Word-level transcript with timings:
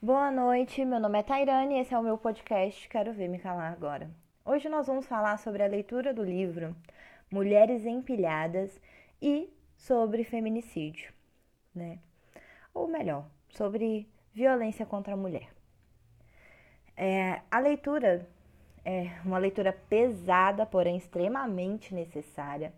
Boa 0.00 0.30
noite, 0.30 0.84
meu 0.84 1.00
nome 1.00 1.18
é 1.18 1.22
Tairane 1.22 1.76
e 1.76 1.78
esse 1.78 1.94
é 1.94 1.98
o 1.98 2.02
meu 2.02 2.18
podcast 2.18 2.86
Quero 2.86 3.14
Ver 3.14 3.28
Me 3.28 3.38
Calar 3.38 3.72
Agora. 3.72 4.10
Hoje 4.44 4.68
nós 4.68 4.86
vamos 4.86 5.06
falar 5.06 5.38
sobre 5.38 5.62
a 5.62 5.66
leitura 5.66 6.12
do 6.12 6.22
livro 6.22 6.76
Mulheres 7.30 7.86
Empilhadas 7.86 8.78
e 9.22 9.48
sobre 9.74 10.22
feminicídio, 10.22 11.10
né? 11.74 11.98
Ou 12.74 12.86
melhor, 12.86 13.24
sobre 13.48 14.06
violência 14.34 14.84
contra 14.84 15.14
a 15.14 15.16
mulher. 15.16 15.48
É, 16.94 17.40
a 17.50 17.58
leitura 17.58 18.28
é 18.84 19.12
uma 19.24 19.38
leitura 19.38 19.72
pesada, 19.72 20.66
porém 20.66 20.98
extremamente 20.98 21.94
necessária. 21.94 22.70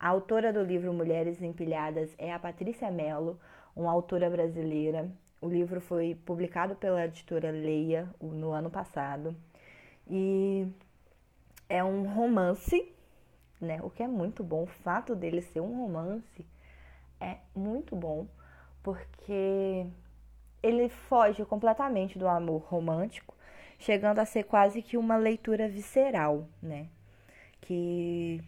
A 0.00 0.08
autora 0.08 0.50
do 0.50 0.62
livro 0.62 0.94
Mulheres 0.94 1.42
Empilhadas 1.42 2.14
é 2.16 2.32
a 2.32 2.38
Patrícia 2.38 2.90
Mello, 2.90 3.38
uma 3.76 3.92
autora 3.92 4.30
brasileira. 4.30 5.12
O 5.44 5.48
livro 5.50 5.78
foi 5.78 6.14
publicado 6.24 6.74
pela 6.74 7.04
editora 7.04 7.50
Leia 7.50 8.08
no 8.18 8.52
ano 8.52 8.70
passado 8.70 9.36
e 10.08 10.66
é 11.68 11.84
um 11.84 12.04
romance, 12.14 12.90
né? 13.60 13.78
O 13.82 13.90
que 13.90 14.02
é 14.02 14.08
muito 14.08 14.42
bom. 14.42 14.62
O 14.62 14.66
fato 14.66 15.14
dele 15.14 15.42
ser 15.42 15.60
um 15.60 15.82
romance 15.82 16.46
é 17.20 17.36
muito 17.54 17.94
bom 17.94 18.26
porque 18.82 19.86
ele 20.62 20.88
foge 20.88 21.44
completamente 21.44 22.18
do 22.18 22.26
amor 22.26 22.62
romântico, 22.62 23.34
chegando 23.78 24.20
a 24.20 24.24
ser 24.24 24.44
quase 24.44 24.80
que 24.80 24.96
uma 24.96 25.18
leitura 25.18 25.68
visceral, 25.68 26.48
né? 26.62 26.88
Que 27.60 28.42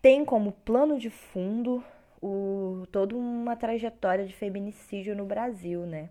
tem 0.00 0.24
como 0.24 0.52
plano 0.52 0.98
de 0.98 1.10
fundo 1.10 1.84
o, 2.22 2.86
toda 2.92 3.16
uma 3.16 3.56
trajetória 3.56 4.24
de 4.24 4.32
feminicídio 4.32 5.16
no 5.16 5.26
Brasil, 5.26 5.80
né? 5.84 6.08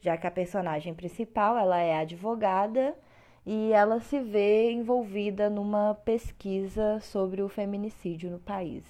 Já 0.00 0.16
que 0.16 0.26
a 0.26 0.30
personagem 0.30 0.94
principal, 0.94 1.58
ela 1.58 1.78
é 1.78 1.96
advogada 1.96 2.96
e 3.44 3.72
ela 3.72 4.00
se 4.00 4.20
vê 4.20 4.70
envolvida 4.70 5.50
numa 5.50 5.94
pesquisa 6.04 7.00
sobre 7.00 7.42
o 7.42 7.48
feminicídio 7.48 8.30
no 8.30 8.38
país, 8.38 8.84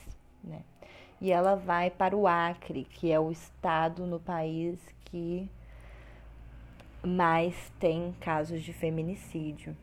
né? 0.44 0.62
E 1.20 1.32
ela 1.32 1.54
vai 1.54 1.90
para 1.90 2.16
o 2.16 2.27
Acre, 2.27 2.84
que 2.84 3.10
é 3.10 3.18
o 3.18 3.30
estado 3.30 4.06
no 4.06 4.20
país 4.20 4.78
que 5.06 5.48
mais 7.02 7.72
tem 7.78 8.12
casos 8.20 8.62
de 8.62 8.72
feminicídio. 8.72 9.77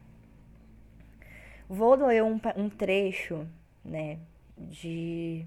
Vou 1.68 1.96
ler 1.96 2.24
um, 2.24 2.40
um 2.56 2.70
trecho, 2.70 3.48
né, 3.84 4.20
de 4.58 5.46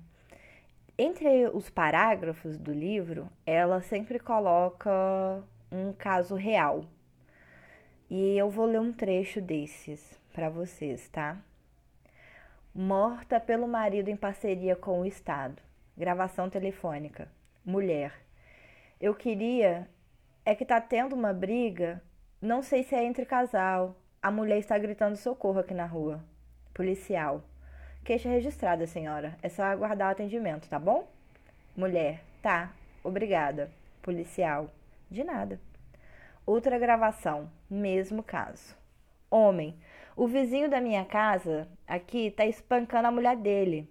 entre 0.98 1.48
os 1.48 1.70
parágrafos 1.70 2.58
do 2.58 2.72
livro, 2.72 3.28
ela 3.46 3.80
sempre 3.80 4.18
coloca 4.18 5.42
um 5.70 5.92
caso 5.92 6.34
real. 6.34 6.84
E 8.10 8.36
eu 8.36 8.50
vou 8.50 8.66
ler 8.66 8.80
um 8.80 8.92
trecho 8.92 9.40
desses 9.40 10.20
para 10.32 10.50
vocês, 10.50 11.08
tá? 11.08 11.38
Morta 12.74 13.40
pelo 13.40 13.66
marido 13.66 14.08
em 14.08 14.16
parceria 14.16 14.76
com 14.76 15.00
o 15.00 15.06
Estado. 15.06 15.62
Gravação 15.96 16.48
telefônica. 16.48 17.28
Mulher. 17.64 18.12
Eu 19.00 19.14
queria 19.14 19.88
é 20.44 20.54
que 20.54 20.64
tá 20.64 20.80
tendo 20.80 21.14
uma 21.14 21.32
briga, 21.32 22.02
não 22.40 22.62
sei 22.62 22.82
se 22.82 22.94
é 22.94 23.04
entre 23.04 23.24
casal. 23.24 23.96
A 24.20 24.30
mulher 24.30 24.58
está 24.58 24.76
gritando 24.78 25.16
socorro 25.16 25.60
aqui 25.60 25.74
na 25.74 25.86
rua. 25.86 26.24
Policial. 26.74 27.44
Queixa 28.04 28.28
registrada, 28.28 28.84
senhora. 28.84 29.38
É 29.40 29.48
só 29.48 29.62
aguardar 29.62 30.08
o 30.08 30.12
atendimento, 30.12 30.68
tá 30.68 30.76
bom? 30.76 31.08
Mulher. 31.76 32.20
Tá. 32.42 32.72
Obrigada. 33.04 33.70
Policial. 34.02 34.68
De 35.08 35.22
nada. 35.22 35.60
Outra 36.44 36.80
gravação. 36.80 37.48
Mesmo 37.70 38.20
caso. 38.20 38.76
Homem. 39.30 39.78
O 40.16 40.26
vizinho 40.26 40.68
da 40.68 40.80
minha 40.80 41.04
casa 41.04 41.68
aqui 41.86 42.32
tá 42.32 42.44
espancando 42.44 43.06
a 43.06 43.12
mulher 43.12 43.36
dele. 43.36 43.88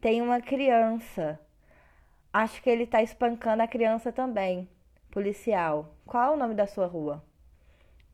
Tem 0.00 0.22
uma 0.22 0.40
criança. 0.40 1.38
Acho 2.32 2.62
que 2.62 2.70
ele 2.70 2.86
tá 2.86 3.02
espancando 3.02 3.64
a 3.64 3.68
criança 3.68 4.12
também. 4.12 4.68
Policial. 5.10 5.92
Qual 6.06 6.32
é 6.32 6.34
o 6.34 6.38
nome 6.38 6.54
da 6.54 6.68
sua 6.68 6.86
rua? 6.86 7.24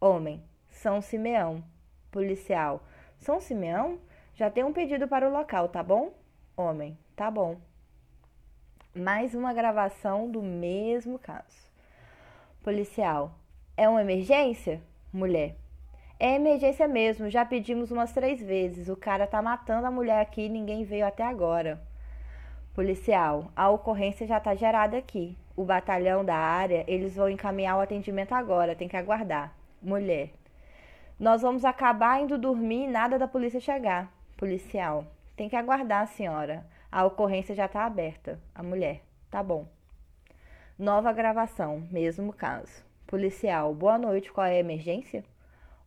Homem. 0.00 0.42
São 0.70 1.02
Simeão. 1.02 1.62
Policial. 2.10 2.82
São 3.18 3.40
Simeão? 3.40 4.00
Já 4.38 4.48
tem 4.48 4.62
um 4.62 4.72
pedido 4.72 5.08
para 5.08 5.28
o 5.28 5.32
local, 5.32 5.68
tá 5.68 5.82
bom? 5.82 6.12
Homem, 6.56 6.96
tá 7.16 7.28
bom. 7.28 7.56
Mais 8.94 9.34
uma 9.34 9.52
gravação 9.52 10.30
do 10.30 10.40
mesmo 10.40 11.18
caso. 11.18 11.68
Policial, 12.62 13.32
é 13.76 13.88
uma 13.88 14.00
emergência? 14.00 14.80
Mulher, 15.12 15.56
é 16.20 16.36
emergência 16.36 16.86
mesmo, 16.86 17.28
já 17.28 17.44
pedimos 17.44 17.90
umas 17.90 18.12
três 18.12 18.40
vezes. 18.40 18.88
O 18.88 18.94
cara 18.94 19.26
tá 19.26 19.42
matando 19.42 19.88
a 19.88 19.90
mulher 19.90 20.20
aqui 20.20 20.42
e 20.42 20.48
ninguém 20.48 20.84
veio 20.84 21.04
até 21.04 21.24
agora. 21.24 21.82
Policial, 22.76 23.50
a 23.56 23.68
ocorrência 23.68 24.24
já 24.24 24.38
tá 24.38 24.54
gerada 24.54 24.96
aqui. 24.96 25.36
O 25.56 25.64
batalhão 25.64 26.24
da 26.24 26.36
área, 26.36 26.84
eles 26.86 27.16
vão 27.16 27.28
encaminhar 27.28 27.76
o 27.76 27.80
atendimento 27.80 28.32
agora, 28.36 28.76
tem 28.76 28.86
que 28.86 28.96
aguardar. 28.96 29.52
Mulher, 29.82 30.30
nós 31.18 31.42
vamos 31.42 31.64
acabar 31.64 32.22
indo 32.22 32.38
dormir 32.38 32.84
e 32.84 32.86
nada 32.86 33.18
da 33.18 33.26
polícia 33.26 33.58
chegar. 33.58 34.16
Policial. 34.38 35.04
Tem 35.34 35.48
que 35.48 35.56
aguardar, 35.56 36.06
senhora. 36.06 36.64
A 36.92 37.04
ocorrência 37.04 37.56
já 37.56 37.66
está 37.66 37.84
aberta. 37.84 38.38
A 38.54 38.62
mulher. 38.62 39.02
Tá 39.28 39.42
bom. 39.42 39.66
Nova 40.78 41.12
gravação. 41.12 41.80
Mesmo 41.90 42.32
caso. 42.32 42.84
Policial. 43.04 43.74
Boa 43.74 43.98
noite. 43.98 44.30
Qual 44.30 44.46
é 44.46 44.52
a 44.52 44.60
emergência? 44.60 45.24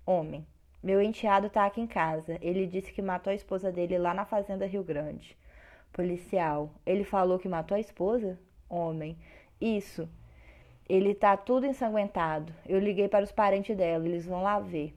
Homem. 0.05 0.45
Meu 0.83 1.01
enteado 1.01 1.47
está 1.47 1.65
aqui 1.65 1.79
em 1.79 1.87
casa. 1.87 2.37
Ele 2.41 2.67
disse 2.67 2.91
que 2.91 3.01
matou 3.01 3.31
a 3.31 3.33
esposa 3.33 3.71
dele 3.71 3.97
lá 3.97 4.13
na 4.13 4.25
fazenda 4.25 4.65
Rio 4.65 4.83
Grande. 4.83 5.37
Policial. 5.93 6.69
Ele 6.85 7.05
falou 7.05 7.39
que 7.39 7.47
matou 7.47 7.77
a 7.77 7.79
esposa? 7.79 8.37
Homem. 8.69 9.17
Isso. 9.61 10.09
Ele 10.89 11.15
tá 11.15 11.37
tudo 11.37 11.65
ensanguentado. 11.65 12.53
Eu 12.67 12.79
liguei 12.79 13.07
para 13.07 13.23
os 13.23 13.31
parentes 13.31 13.77
dela. 13.77 14.05
Eles 14.05 14.25
vão 14.25 14.43
lá 14.43 14.59
ver. 14.59 14.93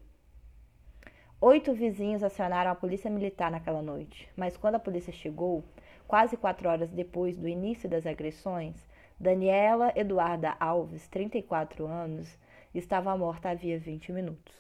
Oito 1.47 1.75
vizinhos 1.75 2.23
acionaram 2.23 2.71
a 2.71 2.75
polícia 2.75 3.11
militar 3.11 3.51
naquela 3.51 3.83
noite, 3.83 4.27
mas 4.35 4.57
quando 4.57 4.77
a 4.77 4.79
polícia 4.79 5.13
chegou, 5.13 5.63
quase 6.09 6.39
quatro 6.39 6.71
horas 6.71 6.91
depois 6.91 7.37
do 7.37 7.47
início 7.47 7.87
das 7.87 8.07
agressões, 8.07 8.75
Daniela 9.21 9.93
Eduarda 9.95 10.57
Alves, 10.59 11.07
34 11.09 11.87
anos, 11.87 12.39
estava 12.75 13.15
morta 13.15 13.51
havia 13.51 13.79
20 13.79 14.11
minutos. 14.11 14.55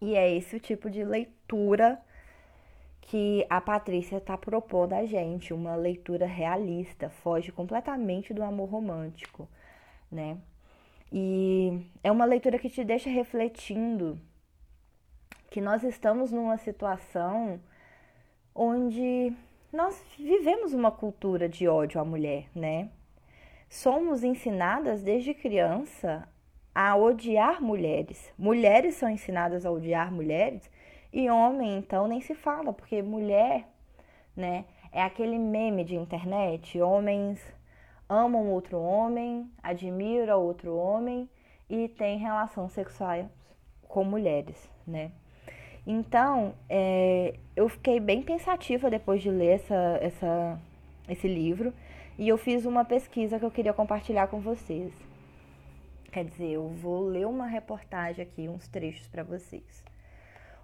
E 0.00 0.16
é 0.16 0.34
esse 0.34 0.56
o 0.56 0.60
tipo 0.60 0.88
de 0.88 1.04
leitura 1.04 2.00
que 3.02 3.44
a 3.50 3.60
Patrícia 3.60 4.16
está 4.16 4.38
propondo 4.38 4.94
a 4.94 5.04
gente, 5.04 5.52
uma 5.52 5.74
leitura 5.74 6.24
realista, 6.24 7.10
foge 7.10 7.52
completamente 7.52 8.32
do 8.32 8.42
amor 8.42 8.70
romântico, 8.70 9.46
né? 10.10 10.38
E 11.12 11.82
é 12.02 12.10
uma 12.10 12.24
leitura 12.24 12.58
que 12.58 12.70
te 12.70 12.82
deixa 12.82 13.10
refletindo 13.10 14.18
que 15.50 15.60
nós 15.60 15.82
estamos 15.82 16.30
numa 16.30 16.56
situação 16.56 17.60
onde 18.54 19.32
nós 19.72 20.00
vivemos 20.16 20.72
uma 20.72 20.92
cultura 20.92 21.48
de 21.48 21.66
ódio 21.66 22.00
à 22.00 22.04
mulher, 22.04 22.48
né? 22.54 22.88
Somos 23.68 24.22
ensinadas 24.22 25.02
desde 25.02 25.34
criança 25.34 26.28
a 26.74 26.96
odiar 26.96 27.60
mulheres. 27.60 28.32
Mulheres 28.38 28.94
são 28.94 29.10
ensinadas 29.10 29.66
a 29.66 29.70
odiar 29.70 30.12
mulheres 30.12 30.70
e 31.12 31.28
homem, 31.28 31.78
então, 31.78 32.06
nem 32.06 32.20
se 32.20 32.34
fala, 32.34 32.72
porque 32.72 33.02
mulher, 33.02 33.68
né, 34.36 34.64
é 34.92 35.02
aquele 35.02 35.38
meme 35.38 35.84
de 35.84 35.96
internet, 35.96 36.80
homens 36.80 37.40
amam 38.08 38.48
outro 38.50 38.80
homem, 38.80 39.50
admiram 39.60 40.40
outro 40.40 40.76
homem 40.76 41.28
e 41.68 41.88
têm 41.88 42.18
relação 42.18 42.68
sexual 42.68 43.28
com 43.82 44.04
mulheres, 44.04 44.70
né? 44.86 45.10
Então, 45.86 46.54
é, 46.68 47.34
eu 47.56 47.68
fiquei 47.68 47.98
bem 47.98 48.22
pensativa 48.22 48.90
depois 48.90 49.22
de 49.22 49.30
ler 49.30 49.54
essa, 49.54 49.98
essa, 50.00 50.60
esse 51.08 51.26
livro 51.26 51.72
e 52.18 52.28
eu 52.28 52.36
fiz 52.36 52.66
uma 52.66 52.84
pesquisa 52.84 53.38
que 53.38 53.44
eu 53.44 53.50
queria 53.50 53.72
compartilhar 53.72 54.26
com 54.26 54.40
vocês. 54.40 54.92
Quer 56.12 56.24
dizer, 56.24 56.50
eu 56.50 56.68
vou 56.68 57.06
ler 57.06 57.26
uma 57.26 57.46
reportagem 57.46 58.22
aqui, 58.22 58.48
uns 58.48 58.68
trechos 58.68 59.06
para 59.06 59.22
vocês. 59.22 59.82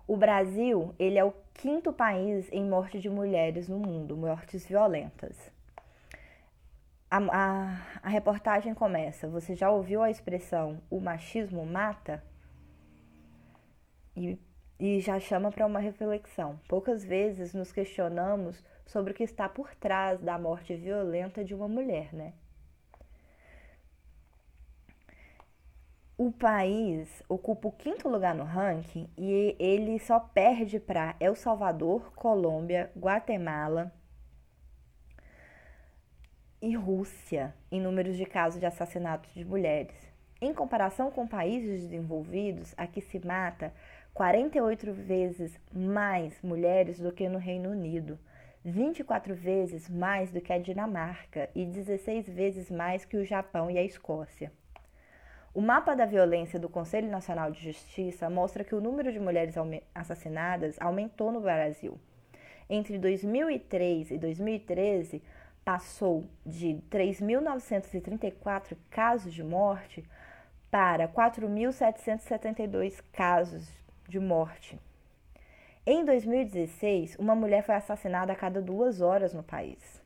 O 0.06 0.16
Brasil, 0.16 0.94
ele 0.98 1.18
é 1.18 1.24
o 1.24 1.32
quinto 1.54 1.92
país 1.92 2.48
em 2.52 2.64
morte 2.64 2.98
de 3.00 3.08
mulheres 3.08 3.68
no 3.68 3.78
mundo, 3.78 4.16
mortes 4.16 4.66
violentas. 4.66 5.50
A, 7.10 7.18
a, 7.18 7.80
a 8.02 8.08
reportagem 8.08 8.74
começa. 8.74 9.28
Você 9.28 9.54
já 9.54 9.70
ouviu 9.70 10.02
a 10.02 10.10
expressão 10.10 10.80
o 10.90 11.00
machismo 11.00 11.64
mata? 11.64 12.22
E 14.16 14.38
e 14.78 15.00
já 15.00 15.18
chama 15.18 15.50
para 15.50 15.66
uma 15.66 15.80
reflexão. 15.80 16.60
Poucas 16.68 17.04
vezes 17.04 17.54
nos 17.54 17.72
questionamos 17.72 18.62
sobre 18.84 19.12
o 19.12 19.14
que 19.14 19.24
está 19.24 19.48
por 19.48 19.74
trás 19.74 20.20
da 20.20 20.38
morte 20.38 20.74
violenta 20.74 21.44
de 21.44 21.54
uma 21.54 21.68
mulher, 21.68 22.12
né? 22.12 22.32
o 26.18 26.32
país 26.32 27.22
ocupa 27.28 27.68
o 27.68 27.72
quinto 27.72 28.08
lugar 28.08 28.34
no 28.34 28.44
ranking 28.44 29.08
e 29.18 29.54
ele 29.58 29.98
só 29.98 30.18
perde 30.18 30.80
para 30.80 31.14
El 31.20 31.34
Salvador, 31.34 32.10
Colômbia, 32.14 32.90
Guatemala 32.96 33.92
e 36.62 36.74
Rússia 36.74 37.54
em 37.70 37.82
números 37.82 38.16
de 38.16 38.24
casos 38.24 38.58
de 38.58 38.64
assassinatos 38.64 39.32
de 39.34 39.44
mulheres. 39.44 39.94
Em 40.40 40.54
comparação 40.54 41.10
com 41.10 41.26
países 41.26 41.82
desenvolvidos, 41.82 42.74
aqui 42.78 43.02
se 43.02 43.18
mata 43.24 43.74
48 44.16 44.92
vezes 44.94 45.60
mais 45.70 46.40
mulheres 46.40 46.98
do 46.98 47.12
que 47.12 47.28
no 47.28 47.36
Reino 47.36 47.68
Unido, 47.68 48.18
24 48.64 49.34
vezes 49.34 49.90
mais 49.90 50.30
do 50.30 50.40
que 50.40 50.54
a 50.54 50.58
Dinamarca 50.58 51.50
e 51.54 51.66
16 51.66 52.26
vezes 52.26 52.70
mais 52.70 53.04
que 53.04 53.18
o 53.18 53.26
Japão 53.26 53.70
e 53.70 53.76
a 53.76 53.82
Escócia. 53.84 54.50
O 55.52 55.60
mapa 55.60 55.94
da 55.94 56.06
violência 56.06 56.58
do 56.58 56.66
Conselho 56.66 57.10
Nacional 57.10 57.50
de 57.50 57.62
Justiça 57.62 58.30
mostra 58.30 58.64
que 58.64 58.74
o 58.74 58.80
número 58.80 59.12
de 59.12 59.20
mulheres 59.20 59.54
assassinadas 59.94 60.78
aumentou 60.80 61.30
no 61.30 61.42
Brasil. 61.42 62.00
Entre 62.70 62.96
2003 62.98 64.12
e 64.12 64.18
2013, 64.18 65.22
passou 65.62 66.24
de 66.44 66.80
3.934 66.90 68.78
casos 68.88 69.34
de 69.34 69.44
morte 69.44 70.02
para 70.70 71.06
4.772 71.06 73.04
casos 73.12 73.84
de 74.08 74.18
morte. 74.18 74.78
Em 75.86 76.04
2016, 76.04 77.16
uma 77.18 77.34
mulher 77.34 77.62
foi 77.62 77.74
assassinada 77.74 78.32
a 78.32 78.36
cada 78.36 78.60
duas 78.60 79.00
horas 79.00 79.32
no 79.32 79.42
país. 79.42 80.02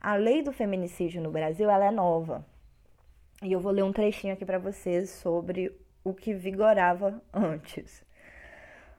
A 0.00 0.16
lei 0.16 0.42
do 0.42 0.52
feminicídio 0.52 1.22
no 1.22 1.30
Brasil 1.30 1.70
ela 1.70 1.86
é 1.86 1.90
nova, 1.90 2.44
e 3.42 3.52
eu 3.52 3.60
vou 3.60 3.72
ler 3.72 3.84
um 3.84 3.92
trechinho 3.92 4.32
aqui 4.32 4.44
para 4.44 4.58
vocês 4.58 5.10
sobre 5.10 5.70
o 6.02 6.14
que 6.14 6.32
vigorava 6.32 7.22
antes. 7.32 8.04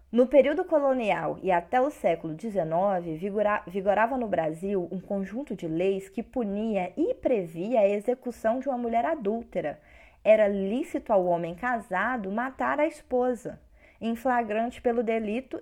No 0.10 0.26
período 0.26 0.64
colonial 0.64 1.38
e 1.44 1.52
até 1.52 1.82
o 1.82 1.90
século 1.90 2.34
XIX, 2.40 3.20
vigorava 3.68 4.18
no 4.18 4.28
Brasil 4.28 4.88
um 4.90 5.02
conjunto 5.02 5.54
de 5.54 5.68
leis 5.68 6.08
que 6.08 6.24
punia 6.24 6.94
e 6.96 7.14
previa 7.16 7.82
a 7.82 7.90
execução 7.90 8.60
de 8.60 8.70
uma 8.70 8.78
mulher 8.78 9.04
adúltera. 9.04 9.82
Era 10.24 10.48
lícito 10.48 11.12
ao 11.12 11.26
homem 11.26 11.56
casado 11.56 12.32
matar 12.32 12.80
a 12.80 12.88
esposa, 12.88 13.60
em 14.00 14.16
flagrante 14.16 14.82
pelo 14.82 15.04
delito, 15.04 15.62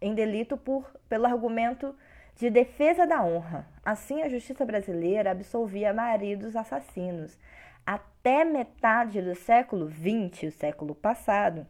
em 0.00 0.14
delito 0.14 0.56
por, 0.56 0.90
pelo 1.08 1.26
argumento 1.26 1.94
de 2.36 2.50
defesa 2.50 3.06
da 3.06 3.22
honra. 3.22 3.66
Assim, 3.84 4.22
a 4.22 4.28
justiça 4.28 4.64
brasileira 4.64 5.30
absolvia 5.30 5.92
maridos 5.92 6.56
assassinos, 6.56 7.38
até 7.86 8.44
metade 8.44 9.20
do 9.20 9.34
século 9.34 9.90
XX, 9.90 10.44
o 10.44 10.52
século 10.52 10.94
passado, 10.94 11.66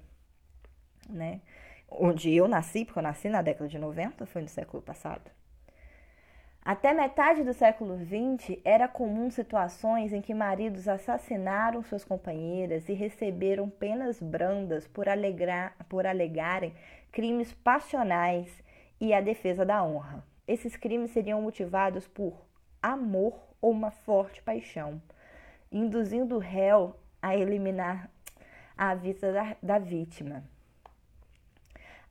né? 1.09 1.41
Onde 1.89 2.35
eu 2.35 2.49
nasci, 2.49 2.85
porque 2.85 2.99
eu 2.99 3.03
nasci 3.03 3.29
na 3.29 3.43
década 3.43 3.69
de 3.69 3.79
90, 3.79 4.27
foi 4.27 4.43
no 4.43 4.49
século 4.49 4.83
passado. 4.83 5.31
Até 6.65 6.95
metade 6.95 7.45
do 7.45 7.53
século 7.53 7.99
XX, 7.99 8.59
era 8.65 8.89
comum 8.89 9.31
situações 9.31 10.13
em 10.15 10.23
que 10.23 10.33
maridos 10.33 10.89
assassinaram 10.89 11.83
suas 11.83 12.05
companheiras 12.05 12.89
e 12.89 12.95
receberam 12.95 13.69
penas 13.69 14.19
brandas 14.19 14.87
por, 14.89 15.07
alegrar, 15.09 15.77
por 15.89 16.07
alegarem 16.07 16.75
crimes 17.13 17.53
passionais 17.53 18.51
e 18.99 19.13
a 19.13 19.21
defesa 19.21 19.65
da 19.65 19.85
honra. 19.85 20.25
Esses 20.49 20.75
crimes 20.75 21.11
seriam 21.11 21.43
motivados 21.43 22.09
por 22.09 22.47
amor 22.83 23.39
ou 23.61 23.71
uma 23.71 23.91
forte 23.91 24.43
paixão 24.43 25.03
induzindo 25.75 26.37
o 26.37 26.39
réu 26.39 26.95
a 27.21 27.37
eliminar 27.37 28.09
a 28.77 28.95
vista 28.95 29.33
da, 29.33 29.57
da 29.61 29.79
vítima. 29.79 30.45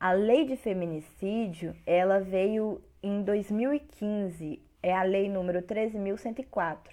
A 0.05 0.11
lei 0.11 0.43
de 0.43 0.57
feminicídio, 0.57 1.73
ela 1.85 2.19
veio 2.19 2.81
em 3.01 3.23
2015, 3.23 4.61
é 4.83 4.93
a 4.93 5.01
lei 5.01 5.29
número 5.29 5.61
13.104, 5.61 6.89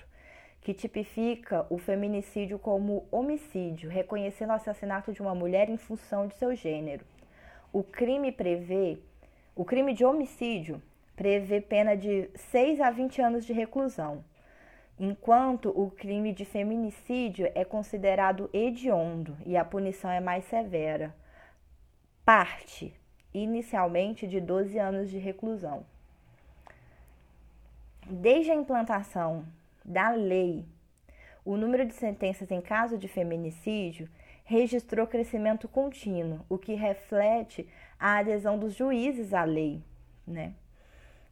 que 0.60 0.72
tipifica 0.72 1.66
o 1.68 1.76
feminicídio 1.76 2.56
como 2.56 3.08
homicídio, 3.10 3.90
reconhecendo 3.90 4.50
o 4.50 4.52
assassinato 4.52 5.12
de 5.12 5.20
uma 5.20 5.34
mulher 5.34 5.68
em 5.68 5.76
função 5.76 6.28
de 6.28 6.36
seu 6.36 6.54
gênero. 6.54 7.04
O 7.72 7.82
crime 7.82 8.30
prevê, 8.30 9.00
o 9.56 9.64
crime 9.64 9.92
de 9.92 10.04
homicídio 10.04 10.80
prevê 11.16 11.60
pena 11.60 11.96
de 11.96 12.30
6 12.36 12.80
a 12.80 12.92
20 12.92 13.20
anos 13.20 13.44
de 13.44 13.52
reclusão 13.52 14.24
enquanto 15.00 15.70
o 15.70 15.90
crime 15.90 16.32
de 16.32 16.44
feminicídio 16.44 17.50
é 17.56 17.64
considerado 17.64 18.48
hediondo 18.52 19.36
e 19.44 19.56
a 19.56 19.64
punição 19.64 20.12
é 20.12 20.20
mais 20.20 20.44
severa. 20.44 21.12
Parte, 22.24 22.99
inicialmente, 23.32 24.26
de 24.26 24.40
12 24.40 24.76
anos 24.78 25.08
de 25.10 25.18
reclusão. 25.18 25.84
Desde 28.06 28.50
a 28.50 28.54
implantação 28.54 29.44
da 29.84 30.10
lei, 30.10 30.64
o 31.44 31.56
número 31.56 31.86
de 31.86 31.94
sentenças 31.94 32.50
em 32.50 32.60
caso 32.60 32.98
de 32.98 33.06
feminicídio 33.08 34.08
registrou 34.44 35.06
crescimento 35.06 35.68
contínuo, 35.68 36.40
o 36.48 36.58
que 36.58 36.74
reflete 36.74 37.68
a 37.98 38.18
adesão 38.18 38.58
dos 38.58 38.74
juízes 38.74 39.32
à 39.32 39.44
lei, 39.44 39.80
né? 40.26 40.52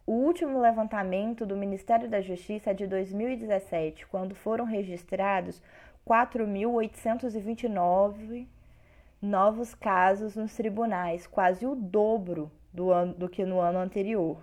O 0.07 0.13
último 0.13 0.61
levantamento 0.61 1.45
do 1.45 1.57
Ministério 1.57 2.09
da 2.09 2.21
Justiça 2.21 2.71
é 2.71 2.75
de 2.75 2.87
2017, 2.87 4.07
quando 4.07 4.35
foram 4.35 4.65
registrados 4.65 5.61
4.829 6.07 8.47
novos 9.21 9.75
casos 9.75 10.37
nos 10.37 10.55
tribunais, 10.55 11.27
quase 11.27 11.67
o 11.67 11.75
dobro 11.75 12.51
do, 12.73 12.93
ano, 12.93 13.15
do 13.15 13.29
que 13.29 13.45
no 13.45 13.61
ano 13.61 13.79
anterior. 13.79 14.41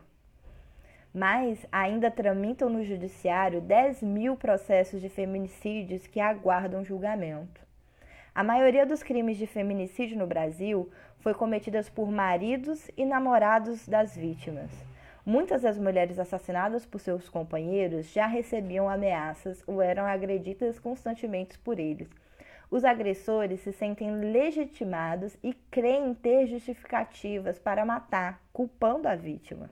Mas 1.14 1.66
ainda 1.72 2.12
tramitam 2.12 2.70
no 2.70 2.84
Judiciário 2.84 3.62
10 3.62 4.04
mil 4.04 4.36
processos 4.36 5.02
de 5.02 5.08
feminicídios 5.08 6.06
que 6.08 6.20
aguardam 6.20 6.84
julgamento. 6.84 7.62
A 8.34 8.44
maioria 8.44 8.86
dos 8.86 9.02
crimes 9.02 9.38
de 9.38 9.48
feminicídio 9.48 10.18
no 10.18 10.28
Brasil 10.28 10.90
foi 11.20 11.34
cometidas 11.34 11.90
por 11.90 12.12
maridos 12.12 12.92
e 12.98 13.06
namorados 13.06 13.88
das 13.88 14.18
vítimas. 14.18 14.70
Muitas 15.26 15.62
das 15.62 15.78
mulheres 15.78 16.20
assassinadas 16.20 16.86
por 16.86 17.00
seus 17.00 17.30
companheiros 17.30 18.12
já 18.12 18.28
recebiam 18.28 18.90
ameaças 18.90 19.64
ou 19.66 19.82
eram 19.82 20.06
agredidas 20.06 20.78
constantemente 20.78 21.58
por 21.60 21.80
eles. 21.80 22.10
Os 22.70 22.84
agressores 22.84 23.62
se 23.62 23.72
sentem 23.72 24.12
legitimados 24.32 25.38
e 25.44 25.54
creem 25.54 26.14
ter 26.14 26.48
justificativas 26.48 27.60
para 27.60 27.86
matar, 27.86 28.42
culpando 28.52 29.08
a 29.08 29.16
vítima. 29.16 29.70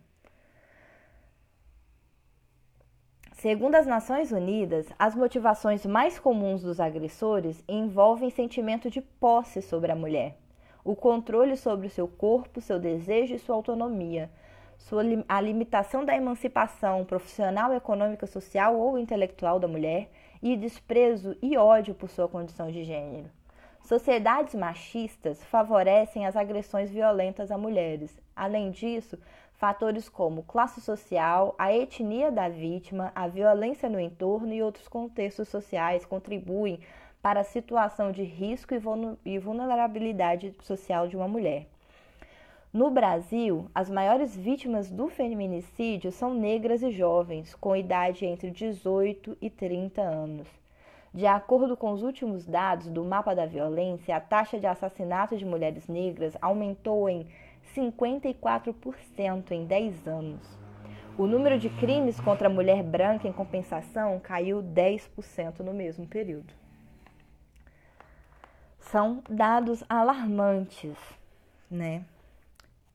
Segundo 3.34 3.76
as 3.76 3.86
Nações 3.86 4.32
Unidas, 4.32 4.88
as 4.98 5.16
motivações 5.16 5.86
mais 5.86 6.18
comuns 6.18 6.62
dos 6.62 6.80
agressores 6.80 7.64
envolvem 7.68 8.30
sentimento 8.30 8.90
de 8.90 9.02
posse 9.02 9.62
sobre 9.62 9.92
a 9.92 9.96
mulher, 9.96 10.38
o 10.84 10.96
controle 10.96 11.58
sobre 11.58 11.88
o 11.88 11.90
seu 11.90 12.08
corpo, 12.08 12.62
seu 12.62 12.80
desejo 12.80 13.36
e 13.36 13.40
sua 13.40 13.56
autonomia 13.56 14.30
sua, 14.84 15.02
a 15.30 15.40
limitação 15.40 16.04
da 16.04 16.16
emancipação 16.16 17.06
profissional, 17.06 17.74
econômica, 17.74 18.28
social 18.28 18.78
ou 18.78 18.98
intelectual 18.98 19.60
da 19.60 19.68
mulher 19.68 20.10
e 20.44 20.58
desprezo 20.58 21.38
e 21.42 21.58
ódio 21.58 21.96
por 21.96 22.10
sua 22.10 22.28
condição 22.28 22.70
de 22.70 22.84
gênero. 22.84 23.32
Sociedades 23.82 24.54
machistas 24.54 25.42
favorecem 25.46 26.26
as 26.26 26.36
agressões 26.36 26.92
violentas 26.92 27.50
a 27.50 27.58
mulheres. 27.58 28.20
Além 28.36 28.70
disso, 28.70 29.18
fatores 29.54 30.10
como 30.10 30.44
classe 30.44 30.82
social, 30.82 31.56
a 31.58 31.74
etnia 31.74 32.30
da 32.30 32.50
vítima, 32.50 33.10
a 33.16 33.26
violência 33.26 33.88
no 33.88 34.00
entorno 34.00 34.54
e 34.54 34.62
outros 34.62 34.90
contextos 34.90 35.48
sociais 35.48 36.06
contribuem 36.06 36.82
para 37.22 37.40
a 37.40 37.46
situação 37.46 38.12
de 38.12 38.24
risco 38.24 38.74
e 39.24 39.40
vulnerabilidade 39.40 40.54
social 40.62 41.08
de 41.08 41.16
uma 41.16 41.28
mulher. 41.28 41.73
No 42.74 42.90
Brasil, 42.90 43.70
as 43.76 43.88
maiores 43.88 44.36
vítimas 44.36 44.90
do 44.90 45.08
feminicídio 45.08 46.12
são 46.12 46.34
negras 46.34 46.82
e 46.82 46.90
jovens, 46.90 47.54
com 47.54 47.76
idade 47.76 48.26
entre 48.26 48.50
18 48.50 49.38
e 49.40 49.48
30 49.48 50.02
anos. 50.02 50.48
De 51.14 51.28
acordo 51.28 51.78
com 51.78 51.92
os 51.92 52.02
últimos 52.02 52.48
dados 52.48 52.88
do 52.88 53.06
Mapa 53.06 53.36
da 53.36 53.46
Violência, 53.46 54.16
a 54.16 54.20
taxa 54.20 54.60
de 54.60 54.66
assassinato 54.66 55.38
de 55.38 55.46
mulheres 55.46 55.88
negras 55.88 56.36
aumentou 56.42 57.08
em 57.08 57.28
54% 57.76 59.52
em 59.52 59.66
10 59.66 60.08
anos. 60.08 60.58
O 61.16 61.28
número 61.28 61.60
de 61.60 61.70
crimes 61.70 62.20
contra 62.20 62.48
a 62.48 62.52
mulher 62.52 62.82
branca 62.82 63.28
em 63.28 63.32
compensação 63.32 64.20
caiu 64.20 64.64
10% 64.64 65.60
no 65.60 65.76
mesmo 65.76 66.08
período. 66.08 66.52
São 68.80 69.22
dados 69.30 69.84
alarmantes, 69.88 70.98
né? 71.70 72.04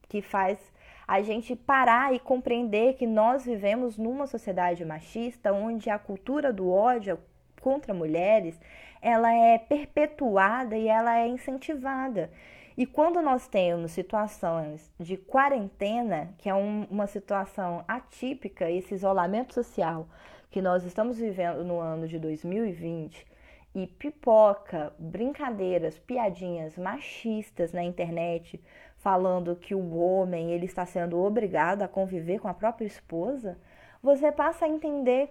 Que 0.08 0.22
faz 0.22 0.58
a 1.06 1.22
gente 1.22 1.56
parar 1.56 2.14
e 2.14 2.18
compreender 2.18 2.94
que 2.94 3.06
nós 3.06 3.44
vivemos 3.44 3.96
numa 3.96 4.26
sociedade 4.26 4.84
machista 4.84 5.52
onde 5.52 5.88
a 5.88 5.98
cultura 5.98 6.52
do 6.52 6.70
ódio 6.70 7.18
contra 7.60 7.94
mulheres, 7.94 8.60
ela 9.00 9.32
é 9.32 9.58
perpetuada 9.58 10.76
e 10.76 10.88
ela 10.88 11.18
é 11.18 11.26
incentivada. 11.26 12.30
E 12.76 12.86
quando 12.86 13.20
nós 13.20 13.48
temos 13.48 13.90
situações 13.90 14.88
de 15.00 15.16
quarentena, 15.16 16.32
que 16.38 16.48
é 16.48 16.54
um, 16.54 16.86
uma 16.90 17.06
situação 17.06 17.84
atípica, 17.88 18.70
esse 18.70 18.94
isolamento 18.94 19.54
social 19.54 20.06
que 20.50 20.62
nós 20.62 20.84
estamos 20.84 21.18
vivendo 21.18 21.64
no 21.64 21.80
ano 21.80 22.06
de 22.06 22.18
2020, 22.18 23.26
e 23.74 23.86
pipoca, 23.86 24.92
brincadeiras, 24.98 25.98
piadinhas 25.98 26.76
machistas 26.76 27.72
na 27.72 27.82
internet, 27.82 28.62
falando 28.96 29.56
que 29.56 29.74
o 29.74 29.96
homem 29.96 30.52
ele 30.52 30.66
está 30.66 30.84
sendo 30.84 31.18
obrigado 31.18 31.82
a 31.82 31.88
conviver 31.88 32.40
com 32.40 32.48
a 32.48 32.54
própria 32.54 32.86
esposa, 32.86 33.58
você 34.02 34.32
passa 34.32 34.64
a 34.64 34.68
entender 34.68 35.30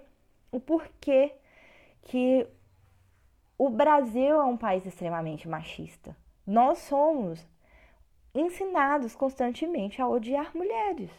o 0.52 0.60
porquê 0.60 1.34
que 2.04 2.48
o 3.58 3.70
Brasil 3.70 4.40
é 4.40 4.46
um 4.46 4.58
país 4.58 4.86
extremamente 4.86 5.48
machista. 5.48 6.16
Nós 6.46 6.78
somos 6.80 7.46
ensinados 8.34 9.16
constantemente 9.16 10.02
a 10.02 10.08
odiar 10.08 10.56
mulheres. 10.56 11.10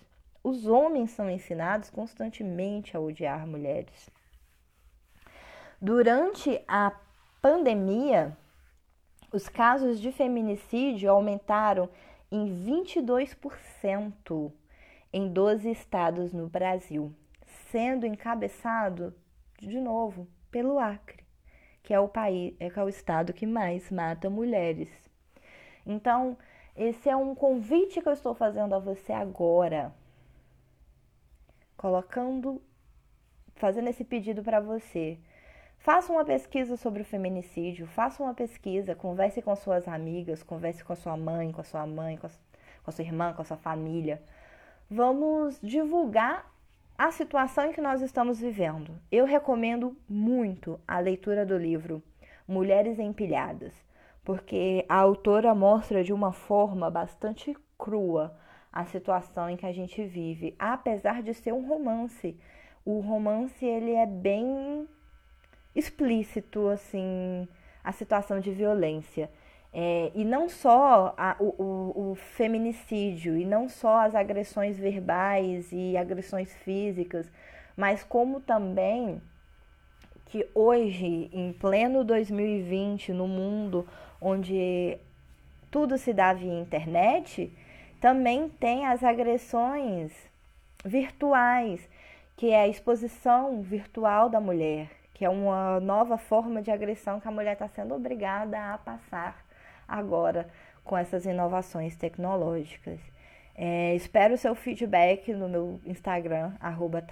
Os 0.42 0.66
homens 0.66 1.10
são 1.10 1.28
ensinados 1.28 1.90
constantemente 1.90 2.96
a 2.96 3.00
odiar 3.00 3.46
mulheres. 3.46 4.08
Durante 5.80 6.62
a 6.66 6.90
pandemia, 7.40 8.36
os 9.32 9.48
casos 9.48 10.00
de 10.00 10.10
feminicídio 10.10 11.10
aumentaram 11.10 11.88
em 12.30 12.64
22% 12.64 14.52
em 15.12 15.28
12 15.32 15.70
estados 15.70 16.32
no 16.32 16.48
Brasil, 16.48 17.14
sendo 17.70 18.06
encabeçado 18.06 19.14
de 19.58 19.80
novo 19.80 20.26
pelo 20.50 20.78
Acre, 20.78 21.24
que 21.82 21.94
é 21.94 22.00
o 22.00 22.08
país, 22.08 22.54
é, 22.60 22.66
é 22.66 22.84
o 22.84 22.88
estado 22.88 23.32
que 23.32 23.46
mais 23.46 23.90
mata 23.90 24.28
mulheres. 24.28 24.90
Então, 25.86 26.36
esse 26.76 27.08
é 27.08 27.16
um 27.16 27.34
convite 27.34 28.00
que 28.00 28.08
eu 28.08 28.12
estou 28.12 28.34
fazendo 28.34 28.74
a 28.74 28.78
você 28.78 29.12
agora. 29.12 29.94
Colocando, 31.76 32.62
fazendo 33.56 33.88
esse 33.88 34.04
pedido 34.04 34.42
para 34.42 34.60
você. 34.60 35.18
Faça 35.78 36.12
uma 36.12 36.24
pesquisa 36.24 36.76
sobre 36.76 37.02
o 37.02 37.04
feminicídio, 37.04 37.86
faça 37.86 38.22
uma 38.22 38.34
pesquisa, 38.34 38.94
converse 38.94 39.40
com 39.40 39.54
suas 39.56 39.88
amigas, 39.88 40.42
converse 40.42 40.84
com 40.84 40.92
a 40.92 40.96
sua 40.96 41.16
mãe, 41.16 41.50
com 41.50 41.60
a 41.60 41.64
sua 41.64 41.86
mãe, 41.86 42.16
com 42.16 42.26
a, 42.26 42.30
com 42.82 42.90
a 42.90 42.92
sua 42.92 43.04
irmã, 43.04 43.32
com 43.32 43.42
a 43.42 43.44
sua 43.44 43.56
família. 43.56 44.22
Vamos 44.90 45.58
divulgar 45.62 46.50
a 46.96 47.10
situação 47.10 47.66
em 47.66 47.72
que 47.72 47.80
nós 47.80 48.02
estamos 48.02 48.40
vivendo. 48.40 48.92
Eu 49.10 49.24
recomendo 49.24 49.96
muito 50.08 50.80
a 50.86 50.98
leitura 50.98 51.46
do 51.46 51.56
livro 51.56 52.02
Mulheres 52.46 52.98
Empilhadas 52.98 53.88
porque 54.28 54.84
a 54.90 54.96
autora 54.96 55.54
mostra 55.54 56.04
de 56.04 56.12
uma 56.12 56.32
forma 56.32 56.90
bastante 56.90 57.56
crua 57.78 58.36
a 58.70 58.84
situação 58.84 59.48
em 59.48 59.56
que 59.56 59.64
a 59.64 59.72
gente 59.72 60.04
vive, 60.04 60.54
apesar 60.58 61.22
de 61.22 61.32
ser 61.32 61.54
um 61.54 61.66
romance. 61.66 62.38
O 62.84 63.00
romance 63.00 63.64
ele 63.64 63.92
é 63.92 64.04
bem 64.04 64.86
explícito 65.78 66.68
assim 66.68 67.46
a 67.82 67.92
situação 67.92 68.40
de 68.40 68.50
violência. 68.50 69.30
É, 69.72 70.10
e 70.14 70.24
não 70.24 70.48
só 70.48 71.14
a, 71.16 71.36
o, 71.38 71.54
o, 71.62 72.10
o, 72.10 72.14
feminicídio, 72.14 73.36
e 73.36 73.44
não 73.44 73.68
só 73.68 74.00
as 74.00 74.14
agressões 74.14 74.78
verbais 74.78 75.68
e 75.70 75.96
agressões 75.96 76.52
físicas, 76.56 77.30
mas 77.76 78.02
como 78.02 78.40
também 78.40 79.20
que 80.26 80.46
hoje, 80.54 81.30
em 81.32 81.52
pleno 81.52 82.02
2020, 82.02 83.12
no 83.12 83.28
mundo 83.28 83.86
onde 84.20 84.98
tudo 85.70 85.96
se 85.96 86.12
dá 86.12 86.32
via 86.32 86.60
internet, 86.60 87.52
também 88.00 88.48
tem 88.48 88.86
as 88.86 89.02
agressões 89.02 90.12
virtuais, 90.84 91.88
que 92.36 92.50
é 92.50 92.62
a 92.62 92.68
exposição 92.68 93.62
virtual 93.62 94.28
da 94.28 94.40
mulher, 94.40 94.90
que 95.18 95.24
é 95.24 95.28
uma 95.28 95.80
nova 95.80 96.16
forma 96.16 96.62
de 96.62 96.70
agressão 96.70 97.18
que 97.18 97.26
a 97.26 97.30
mulher 97.32 97.54
está 97.54 97.66
sendo 97.66 97.92
obrigada 97.92 98.72
a 98.72 98.78
passar 98.78 99.44
agora 99.88 100.48
com 100.84 100.96
essas 100.96 101.26
inovações 101.26 101.96
tecnológicas. 101.96 103.00
É, 103.56 103.96
espero 103.96 104.34
o 104.34 104.38
seu 104.38 104.54
feedback 104.54 105.34
no 105.34 105.48
meu 105.48 105.80
Instagram, 105.84 106.52
arroba 106.60 107.04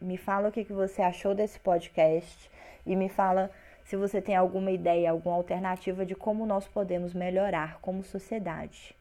Me 0.00 0.16
fala 0.16 0.48
o 0.48 0.52
que, 0.52 0.64
que 0.64 0.72
você 0.72 1.00
achou 1.00 1.32
desse 1.32 1.60
podcast 1.60 2.50
e 2.84 2.96
me 2.96 3.08
fala 3.08 3.52
se 3.84 3.94
você 3.94 4.20
tem 4.20 4.34
alguma 4.34 4.72
ideia, 4.72 5.12
alguma 5.12 5.36
alternativa 5.36 6.04
de 6.04 6.16
como 6.16 6.44
nós 6.44 6.66
podemos 6.66 7.14
melhorar 7.14 7.78
como 7.80 8.02
sociedade. 8.02 8.96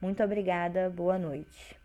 Muito 0.00 0.20
obrigada, 0.24 0.90
boa 0.90 1.16
noite. 1.16 1.81